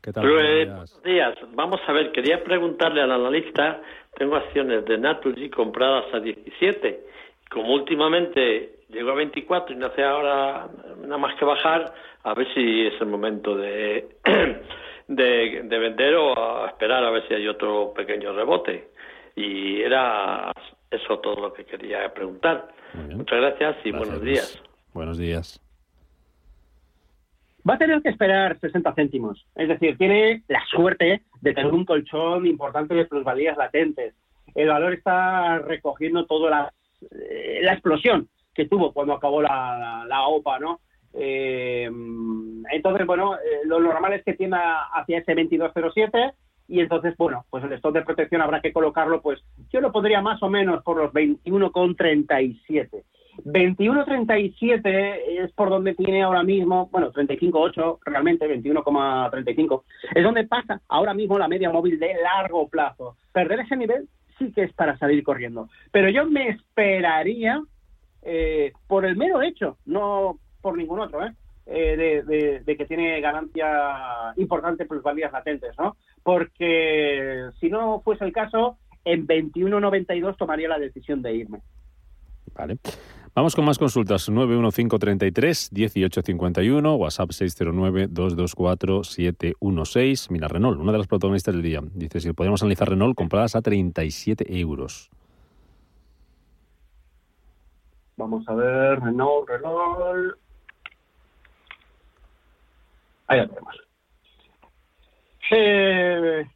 [0.00, 0.28] ¿Qué tal?
[0.28, 1.34] Buenos días.
[1.54, 3.82] Vamos a ver, quería preguntarle al analista,
[4.16, 7.06] tengo acciones de Naturgy compradas a 17.
[7.50, 10.68] Como últimamente llegó a 24 y no hace ahora
[11.00, 14.16] nada más que bajar, a ver si es el momento de,
[15.08, 18.90] de, de, vender o a esperar a ver si hay otro pequeño rebote.
[19.34, 20.52] Y era
[20.90, 22.68] eso todo lo que quería preguntar.
[22.94, 24.62] Muchas gracias y gracias, buenos días.
[24.92, 25.58] Buenos días.
[27.68, 29.46] Va a tener que esperar 60 céntimos.
[29.54, 34.14] Es decir, tiene la suerte de tener un colchón importante de plusvalías latentes.
[34.54, 36.72] El valor está recogiendo toda la,
[37.10, 40.80] eh, la explosión que tuvo cuando acabó la, la, OPA, ¿no?
[41.14, 41.90] Eh,
[42.72, 46.32] entonces, bueno, eh, lo normal es que tienda hacia ese 2207
[46.68, 50.22] y entonces, bueno, pues el stock de protección habrá que colocarlo, pues yo lo pondría
[50.22, 53.02] más o menos por los 21,37.
[53.44, 59.82] 21,37 es por donde tiene ahora mismo, bueno, 35,8 realmente, 21,35.
[60.14, 63.16] Es donde pasa ahora mismo la media móvil de largo plazo.
[63.32, 65.68] Perder ese nivel sí que es para salir corriendo.
[65.90, 67.62] Pero yo me esperaría
[68.22, 71.32] eh, por el mero hecho, no por ningún otro, ¿eh?
[71.64, 75.96] Eh, de, que tiene ganancia importante plusvalías latentes, ¿no?
[76.22, 81.60] porque si no fuese el caso, en 21.92 tomaría la decisión de irme.
[82.54, 82.78] Vale.
[83.34, 84.28] Vamos con más consultas.
[84.28, 90.30] 91533-1851, WhatsApp 609-224-716.
[90.30, 91.80] Mira, Renault, una de las protagonistas del día.
[91.94, 95.10] Dice, si podemos analizar Renault compradas a 37 euros.
[98.22, 100.36] Vamos a ver, Renault, Renault.
[103.26, 103.76] Ahí lo tenemos.
[105.50, 106.46] Eh,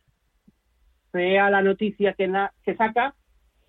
[1.10, 3.16] sea la noticia que, que saca,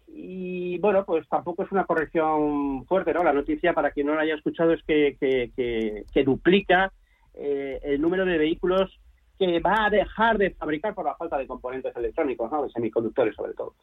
[0.07, 3.23] y bueno, pues tampoco es una corrección fuerte, ¿no?
[3.23, 6.93] La noticia, para quien no la haya escuchado, es que, que, duplica
[7.33, 8.99] eh, el número de vehículos
[9.39, 12.61] que va a dejar de fabricar por la falta de componentes electrónicos, ¿no?
[12.61, 13.73] De semiconductores, sobre todo.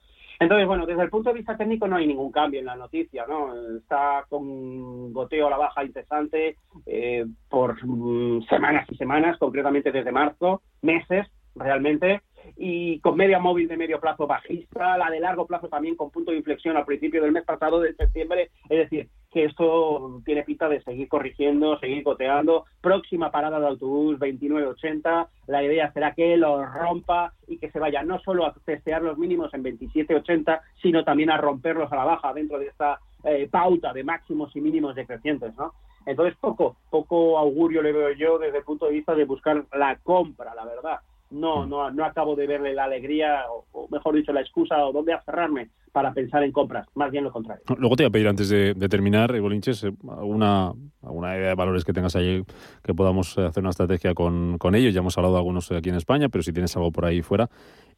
[0.40, 3.27] Entonces, bueno, desde el punto de vista técnico no hay ningún cambio en la noticia,
[3.27, 3.55] ¿no?
[3.77, 10.12] Está con goteo a la baja incesante eh, por mm, semanas y semanas, concretamente desde
[10.12, 12.20] marzo, meses realmente,
[12.57, 16.31] y con media móvil de medio plazo bajista, la de largo plazo también con punto
[16.31, 20.68] de inflexión al principio del mes pasado, de septiembre, es decir, que esto tiene pinta
[20.68, 22.66] de seguir corrigiendo, seguir goteando.
[22.81, 28.05] Próxima parada de autobús 29.80, la idea será que lo rompa y que se vaya
[28.05, 32.33] no solo a testear los mínimos en 27.80, sino también a romperlos a la baja
[32.33, 35.73] dentro de esta eh, pauta de máximos y mínimos decrecientes, ¿no?
[36.07, 39.97] Entonces, poco, poco augurio le veo yo desde el punto de vista de buscar la
[39.97, 41.01] compra, la verdad
[41.35, 45.12] no, no, no acabo de verle la alegría, o, mejor dicho, la excusa o dónde
[45.12, 47.62] aferrarme para pensar en compras, más bien lo contrario.
[47.79, 51.85] Luego te voy a pedir antes de, terminar, Bolinches, eh, alguna, alguna idea de valores
[51.85, 52.42] que tengas ahí
[52.83, 54.92] que podamos hacer una estrategia con, con ellos.
[54.92, 57.49] Ya hemos hablado de algunos aquí en España, pero si tienes algo por ahí fuera.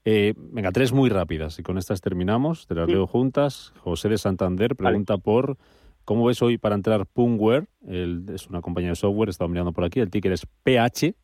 [0.05, 3.73] Eh, venga, tres muy rápidas y con estas terminamos, te las leo juntas.
[3.81, 5.57] José de Santander pregunta por...
[6.05, 7.67] ¿Cómo ves hoy para entrar Pungware?
[7.85, 9.99] es una compañía de software, estado mirando por aquí.
[9.99, 11.17] El ticker es PH,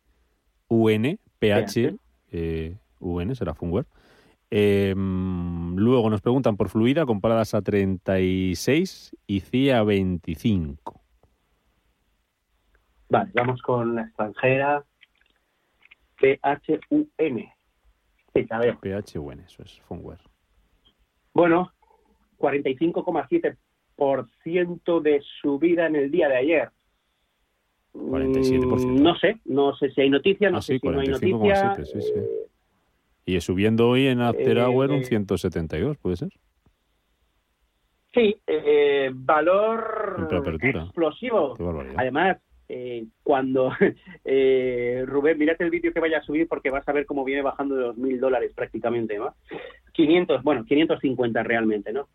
[0.66, 1.94] UN, PH,
[2.33, 3.87] eh, UN, será Funware.
[4.51, 11.01] Em, luego nos preguntan por Fluida, comparadas a 36 y CIA 25.
[13.09, 14.85] Vale, vamos con la extranjera
[16.18, 17.49] PHUN.
[18.35, 18.47] Sí,
[18.81, 20.21] PHUN, eso es Funware.
[21.35, 21.73] Bueno,
[22.38, 26.71] 45,7% de subida en el día de ayer.
[27.94, 28.87] 47%.
[28.87, 31.88] Mm, no sé, no sé si hay noticias, no ah, sé si no hay noticias.
[31.88, 32.12] Sí, sí.
[33.24, 36.31] Y subiendo hoy en After eh, Hour un 172, ¿puede ser?
[38.12, 40.28] Sí, eh, valor
[40.61, 41.57] explosivo.
[41.96, 43.70] Además, eh, cuando
[44.24, 47.42] eh, Rubén, mírate el vídeo que vaya a subir porque vas a ver cómo viene
[47.42, 49.35] bajando de los mil dólares prácticamente, ¿no?
[49.92, 52.09] 500, bueno, 550 realmente, ¿no?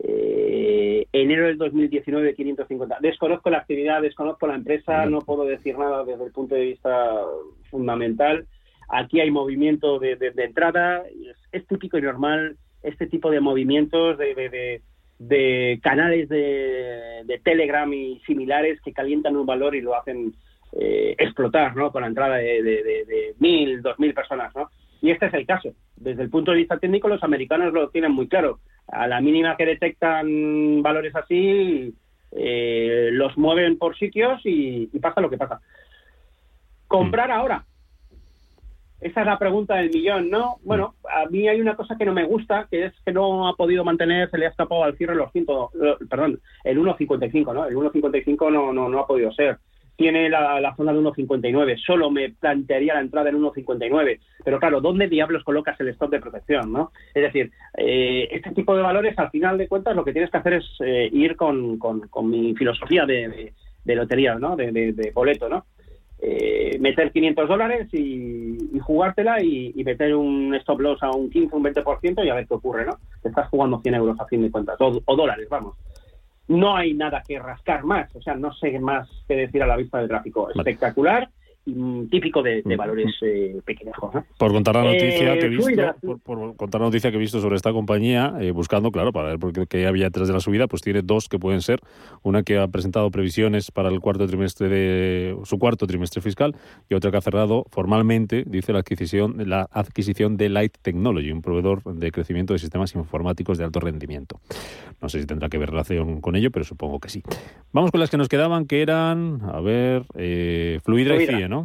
[0.00, 2.98] Eh, enero del 2019 550.
[3.00, 7.16] Desconozco la actividad, desconozco la empresa, no puedo decir nada desde el punto de vista
[7.70, 8.46] fundamental.
[8.88, 11.02] Aquí hay movimiento de, entrada,
[11.52, 14.80] es, típico y normal este tipo de movimientos de,
[15.18, 20.34] de canales de, Telegram y similares que calientan un valor y lo hacen
[20.72, 21.90] eh, explotar, ¿no?
[21.92, 24.70] Con la entrada de, de, mil, dos mil personas, ¿no?
[25.00, 25.70] Y este es el caso.
[25.96, 28.60] Desde el punto de vista técnico, los americanos lo tienen muy claro.
[28.88, 31.94] A la mínima que detectan valores así,
[32.32, 35.60] eh, los mueven por sitios y, pasa lo que pasa.
[36.86, 37.64] Comprar ahora.
[39.00, 40.56] Esa es la pregunta del millón, ¿no?
[40.64, 43.54] Bueno, a mí hay una cosa que no me gusta, que es que no ha
[43.54, 45.46] podido mantener, se le ha escapado al cierre los 100,
[46.10, 47.66] perdón, el 1.55, ¿no?
[47.66, 49.58] El 1.55 no, no, no ha podido ser
[49.98, 51.76] tiene la, zona de 1,59.
[51.84, 54.20] Solo me plantearía la entrada en 1,59.
[54.44, 56.72] Pero claro, ¿dónde diablos colocas el stop de protección?
[56.72, 56.92] ¿no?
[57.12, 60.36] Es decir, eh, este tipo de valores, al final de cuentas, lo que tienes que
[60.36, 61.80] hacer es eh, ir con,
[62.22, 63.52] mi filosofía de,
[63.86, 64.54] lotería, ¿no?
[64.54, 65.66] de, boleto, ¿no?
[66.20, 71.64] Eh, meter 500 dólares y, jugártela y, meter un stop loss a un 15, un
[71.64, 72.98] 20% y a ver qué ocurre, ¿no?
[73.20, 75.74] Te estás jugando 100 euros a fin de cuentas, o dólares, vamos
[76.48, 79.76] no hay nada que rascar más, o sea, no sé más que decir a la
[79.76, 80.50] vista del gráfico.
[80.50, 81.28] Espectacular
[82.10, 82.76] típico de, mm.
[82.76, 83.96] valores eh, pequeños.
[84.38, 87.40] Por contar la noticia que he eh, visto, por, contar la noticia que he visto
[87.40, 90.82] sobre esta compañía, eh, buscando, claro, para ver qué había detrás de la subida, pues
[90.82, 91.80] tiene dos que pueden ser.
[92.22, 96.56] Una que ha presentado previsiones para el cuarto trimestre de su cuarto trimestre fiscal
[96.88, 101.42] y otra que ha cerrado formalmente, dice la adquisición, la adquisición de Light Technology, un
[101.42, 104.40] proveedor de crecimiento de sistemas informáticos de alto rendimiento.
[105.00, 107.22] No sé si tendrá que ver relación con ello, pero supongo que sí.
[107.72, 110.04] Vamos con las que nos quedaban, que eran, a ver,
[110.82, 111.57] Fluidra, y CIE, ¿no?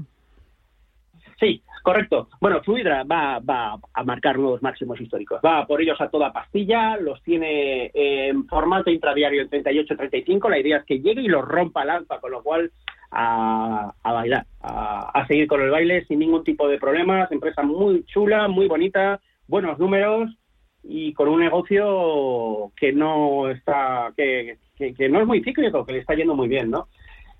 [1.43, 2.29] Sí, correcto.
[2.39, 5.41] Bueno, Fluidra va, va a marcar nuevos máximos históricos.
[5.45, 10.49] Va por ellos a toda pastilla, los tiene en formato intradiario en 38-35.
[10.49, 12.71] La idea es que llegue y los rompa al alfa, con lo cual
[13.11, 17.29] a, bailar, a, seguir con el baile sin ningún tipo de problemas.
[17.29, 20.33] Empresa muy chula, muy bonita, buenos números
[20.81, 25.99] y con un negocio que no está, que, que, no es muy cíclico, que le
[25.99, 26.87] está yendo muy bien, ¿no?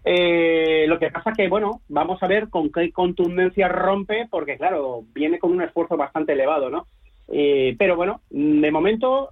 [0.05, 5.03] Eh, lo que pasa que, bueno, vamos a ver con qué contundencia rompe, porque claro,
[5.13, 6.87] viene con un esfuerzo bastante elevado, ¿no?
[7.29, 9.29] Eh, pero bueno, de momento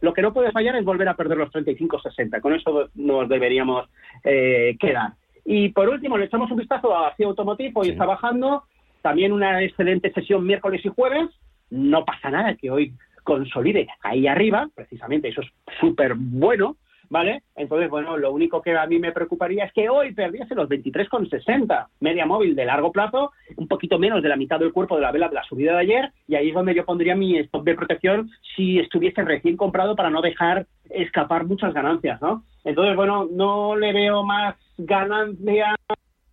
[0.00, 2.40] lo que no puede fallar es volver a perder los 35-60.
[2.40, 3.88] Con eso nos deberíamos
[4.24, 5.12] eh, quedar.
[5.44, 8.64] Y por último, le echamos un vistazo a Cia Automotive, hoy está bajando.
[9.02, 11.28] También una excelente sesión miércoles y jueves.
[11.70, 12.92] No pasa nada que hoy
[13.22, 15.48] consolide ahí arriba, precisamente, eso es
[15.78, 16.76] súper bueno.
[17.10, 17.42] ¿Vale?
[17.56, 21.88] Entonces, bueno, lo único que a mí me preocuparía es que hoy perdiese los 23,60
[21.98, 25.12] media móvil de largo plazo, un poquito menos de la mitad del cuerpo de la
[25.12, 27.74] vela de la subida de ayer, y ahí es donde yo pondría mi stop de
[27.74, 32.44] protección si estuviese recién comprado para no dejar escapar muchas ganancias, ¿no?
[32.64, 35.74] Entonces, bueno, no le veo más ganancia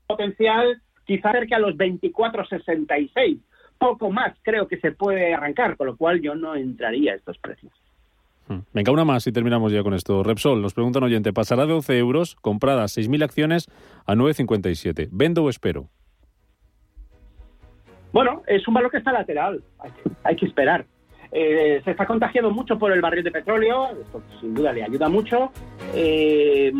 [0.06, 3.40] potencial, quizá cerca a los 24,66.
[3.80, 7.38] Poco más creo que se puede arrancar, con lo cual yo no entraría a estos
[7.40, 7.72] precios.
[8.48, 8.60] Hmm.
[8.74, 10.24] Venga, una más y terminamos ya con esto.
[10.24, 13.68] Repsol, nos pregunta un oyente, pasará de 12 euros, compradas 6.000 acciones,
[14.06, 15.10] a 9,57.
[15.12, 15.90] ¿Vendo o espero?
[18.14, 19.62] Bueno, es un valor que está lateral,
[20.24, 20.86] hay que, esperar.
[21.32, 25.10] Eh, se está contagiando mucho por el barril de petróleo, esto sin duda le ayuda
[25.10, 25.52] mucho.
[25.94, 26.72] Eh,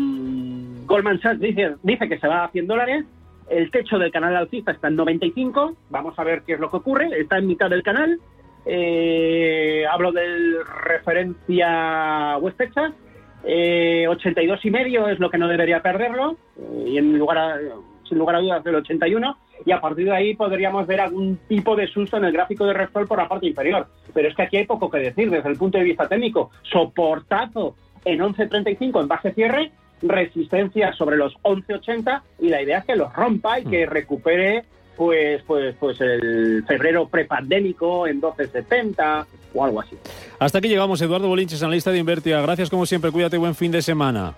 [0.86, 3.04] Goldman Sachs dice, dice que se va a 100 dólares,
[3.50, 6.78] el techo del canal alcista está en 95, vamos a ver qué es lo que
[6.78, 8.18] ocurre, está en mitad del canal,
[8.70, 12.92] eh, hablo del referencia West Texas,
[13.44, 17.60] eh, 82 y medio es lo que no debería perderlo, eh, y en lugar
[18.06, 21.76] sin lugar a dudas del 81, y a partir de ahí podríamos ver algún tipo
[21.76, 23.86] de susto en el gráfico de Repsol por la parte inferior.
[24.12, 26.50] Pero es que aquí hay poco que decir desde el punto de vista técnico.
[26.62, 32.96] Soportazo en 11.35 en base cierre, resistencia sobre los 11.80 y la idea es que
[32.96, 33.90] los rompa y que mm.
[33.90, 34.64] recupere
[34.98, 39.24] pues, pues, pues el febrero prepandémico en 12.70
[39.54, 39.96] o algo así.
[40.40, 42.40] Hasta aquí llegamos, Eduardo Bolinches, analista de Invertia.
[42.42, 44.34] Gracias como siempre, cuídate, buen fin de semana.